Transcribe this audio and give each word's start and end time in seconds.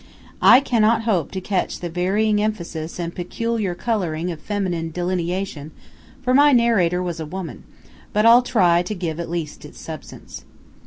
I 0.41 0.61
cannot 0.61 1.03
hope 1.03 1.29
to 1.29 1.39
catch 1.39 1.79
the 1.79 1.87
varying 1.87 2.41
emphasis 2.41 2.97
and 2.97 3.13
peculiar 3.13 3.75
coloring 3.75 4.31
of 4.31 4.41
feminine 4.41 4.89
delineation, 4.89 5.69
for 6.23 6.33
my 6.33 6.53
narrator 6.53 7.03
was 7.03 7.19
a 7.19 7.25
woman; 7.27 7.65
but 8.11 8.25
I'll 8.25 8.41
try 8.41 8.81
to 8.81 8.95
give 8.95 9.19
at 9.19 9.29
least 9.29 9.63
its 9.63 9.79
substance. 9.79 10.43